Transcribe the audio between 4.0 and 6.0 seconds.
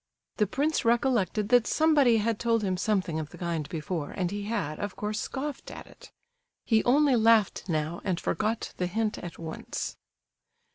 and he had, of course, scoffed at